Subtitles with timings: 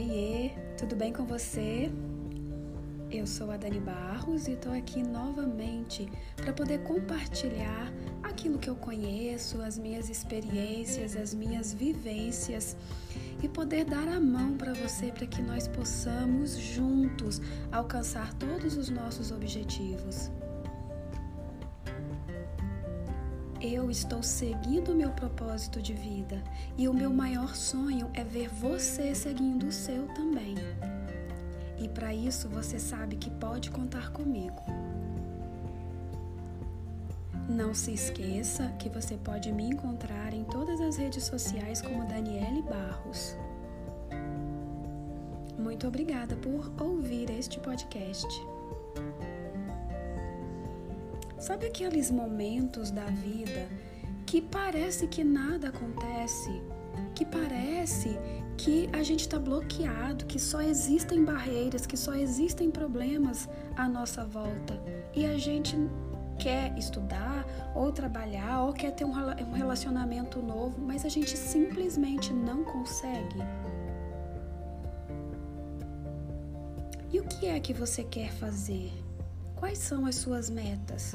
[0.00, 1.92] Oiê, tudo bem com você?
[3.10, 7.92] Eu sou a Dani Barros e estou aqui novamente para poder compartilhar
[8.22, 12.78] aquilo que eu conheço, as minhas experiências, as minhas vivências
[13.42, 17.38] e poder dar a mão para você para que nós possamos juntos
[17.70, 20.30] alcançar todos os nossos objetivos.
[23.60, 26.42] Eu estou seguindo o meu propósito de vida
[26.78, 30.54] e o meu maior sonho é ver você seguindo o seu também.
[31.78, 34.62] E para isso você sabe que pode contar comigo.
[37.50, 42.62] Não se esqueça que você pode me encontrar em todas as redes sociais como Daniele
[42.62, 43.36] Barros.
[45.58, 48.26] Muito obrigada por ouvir este podcast.
[51.40, 53.66] Sabe aqueles momentos da vida
[54.26, 56.50] que parece que nada acontece,
[57.14, 58.18] que parece
[58.58, 64.22] que a gente está bloqueado, que só existem barreiras, que só existem problemas à nossa
[64.22, 64.78] volta
[65.16, 65.74] e a gente
[66.38, 72.64] quer estudar ou trabalhar ou quer ter um relacionamento novo, mas a gente simplesmente não
[72.64, 73.38] consegue?
[77.10, 78.92] E o que é que você quer fazer?
[79.60, 81.12] Quais são as suas metas?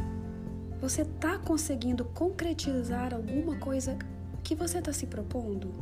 [0.79, 3.97] Você está conseguindo concretizar alguma coisa
[4.43, 5.73] que você está se propondo?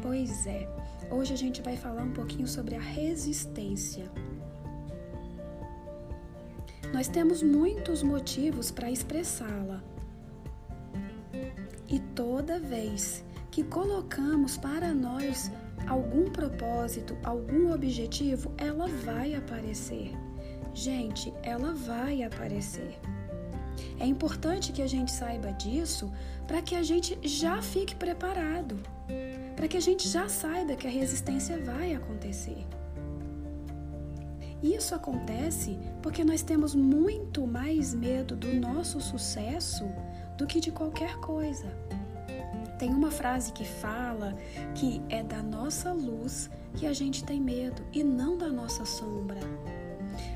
[0.00, 0.68] Pois é,
[1.10, 4.08] hoje a gente vai falar um pouquinho sobre a resistência.
[6.94, 9.82] Nós temos muitos motivos para expressá-la.
[11.88, 15.50] E toda vez que colocamos para nós
[15.88, 20.12] algum propósito, algum objetivo, ela vai aparecer.
[20.74, 22.98] Gente, ela vai aparecer.
[23.98, 26.10] É importante que a gente saiba disso
[26.46, 28.80] para que a gente já fique preparado,
[29.54, 32.66] para que a gente já saiba que a resistência vai acontecer.
[34.62, 39.84] Isso acontece porque nós temos muito mais medo do nosso sucesso
[40.38, 41.66] do que de qualquer coisa.
[42.78, 44.34] Tem uma frase que fala
[44.74, 49.40] que é da nossa luz que a gente tem medo e não da nossa sombra.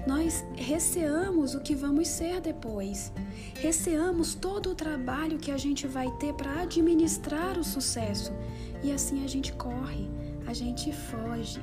[0.07, 3.13] Nós receamos o que vamos ser depois.
[3.55, 8.33] Receamos todo o trabalho que a gente vai ter para administrar o sucesso.
[8.85, 10.09] E assim a gente corre,
[10.47, 11.61] a gente foge.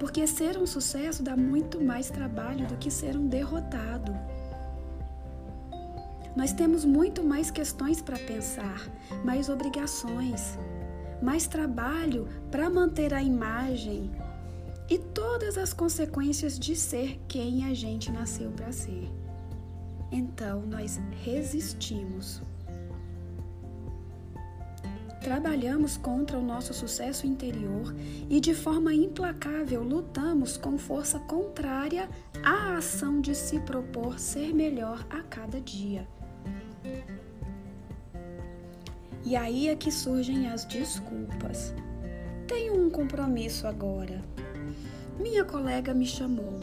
[0.00, 4.12] Porque ser um sucesso dá muito mais trabalho do que ser um derrotado.
[6.34, 8.88] Nós temos muito mais questões para pensar,
[9.24, 10.58] mais obrigações,
[11.22, 14.10] mais trabalho para manter a imagem,
[14.90, 19.08] e todas as consequências de ser quem a gente nasceu para ser.
[20.10, 22.42] Então nós resistimos.
[25.20, 27.94] Trabalhamos contra o nosso sucesso interior
[28.28, 32.08] e de forma implacável lutamos com força contrária
[32.42, 36.08] à ação de se propor ser melhor a cada dia.
[39.22, 41.74] E aí é que surgem as desculpas.
[42.48, 44.24] Tenho um compromisso agora.
[45.18, 46.60] Minha colega me chamou.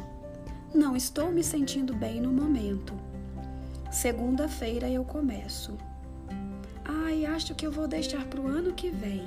[0.73, 2.93] Não estou me sentindo bem no momento.
[3.91, 5.77] Segunda-feira eu começo.
[6.83, 9.23] Ai, acho que eu vou deixar para o ano que vem.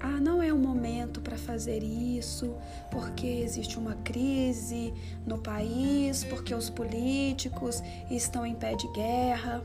[0.00, 2.54] Ah, não é o momento para fazer isso,
[2.90, 4.94] porque existe uma crise
[5.26, 9.62] no país, porque os políticos estão em pé de guerra.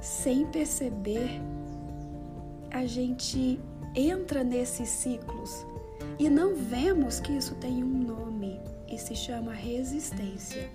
[0.00, 1.40] Sem perceber,
[2.70, 3.58] a gente
[3.98, 5.66] entra nesses ciclos
[6.18, 10.70] e não vemos que isso tem um nome e se chama resistência.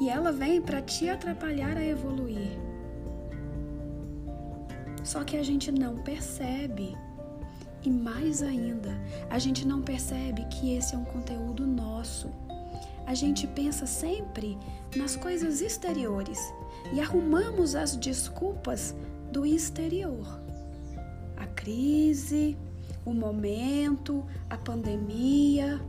[0.00, 2.58] E ela vem para te atrapalhar a evoluir.
[5.02, 6.96] Só que a gente não percebe.
[7.82, 8.98] E mais ainda,
[9.28, 12.30] a gente não percebe que esse é um conteúdo nosso.
[13.06, 14.58] A gente pensa sempre
[14.96, 16.38] nas coisas exteriores
[16.94, 18.94] e arrumamos as desculpas
[19.30, 20.40] do exterior.
[21.36, 22.56] A crise,
[23.04, 25.80] o momento, a pandemia,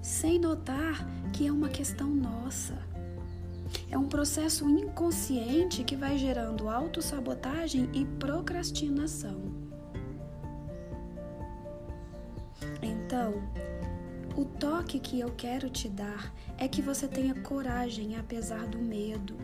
[0.00, 2.78] sem notar que é uma questão nossa.
[3.90, 9.40] É um processo inconsciente que vai gerando autossabotagem e procrastinação.
[12.82, 13.42] Então,
[14.36, 19.36] o toque que eu quero te dar é que você tenha coragem apesar do medo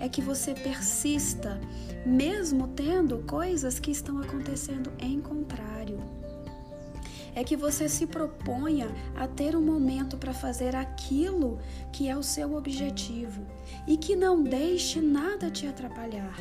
[0.00, 1.60] é que você persista,
[2.04, 5.98] mesmo tendo coisas que estão acontecendo em contrário.
[7.34, 11.58] É que você se proponha a ter um momento para fazer aquilo
[11.90, 13.46] que é o seu objetivo
[13.86, 16.36] e que não deixe nada te atrapalhar.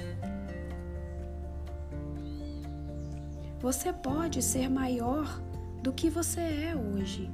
[3.62, 5.40] você pode ser maior
[5.84, 7.30] do que você é hoje.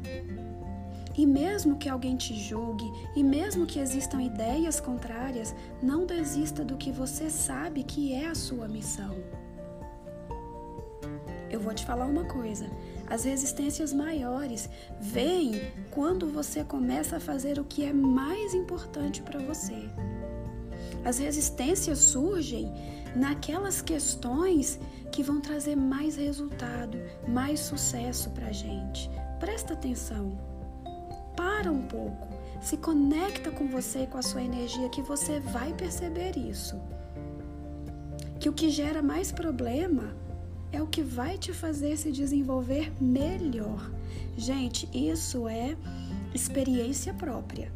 [1.17, 6.77] E mesmo que alguém te julgue, e mesmo que existam ideias contrárias, não desista do
[6.77, 9.15] que você sabe que é a sua missão.
[11.49, 12.69] Eu vou te falar uma coisa:
[13.09, 14.69] as resistências maiores
[14.99, 15.59] vêm
[15.89, 19.89] quando você começa a fazer o que é mais importante para você.
[21.03, 22.71] As resistências surgem
[23.15, 24.79] naquelas questões
[25.11, 29.09] que vão trazer mais resultado, mais sucesso para gente.
[29.39, 30.56] Presta atenção.
[31.47, 32.27] Para um pouco.
[32.61, 36.75] Se conecta com você e com a sua energia que você vai perceber isso.
[38.37, 40.13] Que o que gera mais problema
[40.73, 43.89] é o que vai te fazer se desenvolver melhor.
[44.35, 45.77] Gente, isso é
[46.35, 47.71] experiência própria.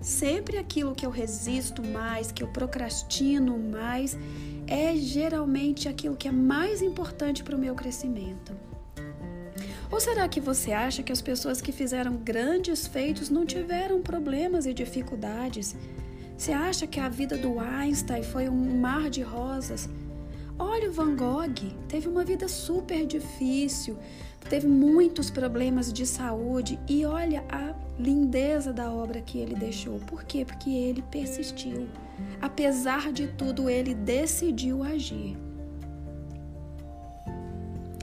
[0.00, 4.16] Sempre aquilo que eu resisto mais, que eu procrastino mais,
[4.66, 8.56] é geralmente aquilo que é mais importante para o meu crescimento.
[9.90, 14.66] Ou será que você acha que as pessoas que fizeram grandes feitos não tiveram problemas
[14.66, 15.76] e dificuldades?
[16.36, 19.88] Você acha que a vida do Einstein foi um mar de rosas?
[20.58, 23.98] Olha o Van Gogh, teve uma vida super difícil,
[24.48, 29.98] teve muitos problemas de saúde e olha a lindeza da obra que ele deixou.
[30.00, 30.44] Por quê?
[30.44, 31.88] Porque ele persistiu.
[32.40, 35.36] Apesar de tudo, ele decidiu agir.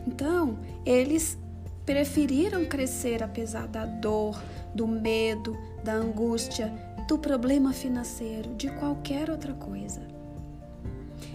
[0.07, 1.39] Então, eles
[1.85, 4.41] preferiram crescer apesar da dor,
[4.73, 6.73] do medo, da angústia,
[7.07, 10.01] do problema financeiro, de qualquer outra coisa.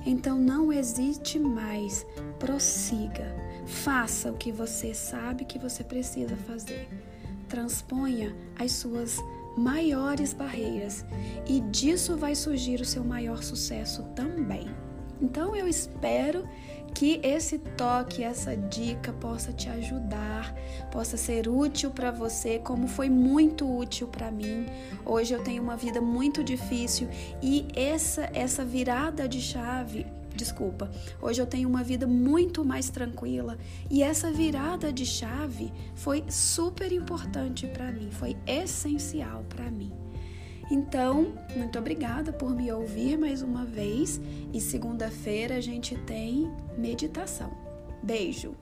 [0.07, 2.07] Então não hesite mais,
[2.39, 3.35] prossiga,
[3.67, 6.89] faça o que você sabe que você precisa fazer.
[7.49, 9.19] Transponha as suas
[9.57, 11.05] maiores barreiras
[11.47, 14.69] e disso vai surgir o seu maior sucesso também.
[15.21, 16.47] Então eu espero
[16.95, 20.55] que esse toque, essa dica possa te ajudar,
[20.91, 24.67] possa ser útil para você, como foi muito útil para mim.
[25.05, 27.09] Hoje eu tenho uma vida muito difícil
[27.43, 30.07] e essa essa virada de chave
[30.39, 30.89] desculpa,
[31.21, 33.59] hoje eu tenho uma vida muito mais tranquila
[33.91, 39.93] e essa virada de chave foi super importante para mim, foi essencial para mim.
[40.71, 44.21] Então, muito obrigada por me ouvir mais uma vez
[44.53, 47.51] e segunda-feira a gente tem meditação.
[48.03, 48.55] Beijo!